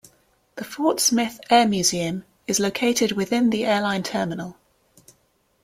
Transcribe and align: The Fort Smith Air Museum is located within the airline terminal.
The 0.55 0.63
Fort 0.63 0.99
Smith 0.99 1.39
Air 1.51 1.67
Museum 1.67 2.23
is 2.47 2.59
located 2.59 3.11
within 3.11 3.51
the 3.51 3.65
airline 3.65 4.01
terminal. 4.01 4.57